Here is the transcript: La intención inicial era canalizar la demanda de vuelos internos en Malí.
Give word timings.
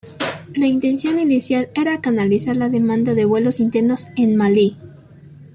La 0.55 0.65
intención 0.65 1.19
inicial 1.19 1.69
era 1.75 2.01
canalizar 2.01 2.57
la 2.57 2.69
demanda 2.69 3.13
de 3.13 3.25
vuelos 3.25 3.59
internos 3.59 4.07
en 4.15 4.35
Malí. 4.35 4.75